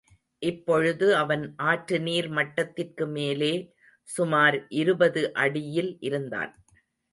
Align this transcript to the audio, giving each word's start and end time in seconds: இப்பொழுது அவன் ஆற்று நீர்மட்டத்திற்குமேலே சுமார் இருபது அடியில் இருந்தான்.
இப்பொழுது 0.41 1.07
அவன் 1.15 1.43
ஆற்று 1.63 1.97
நீர்மட்டத்திற்குமேலே 1.97 3.53
சுமார் 4.09 4.57
இருபது 4.73 5.23
அடியில் 5.35 5.93
இருந்தான். 6.01 6.51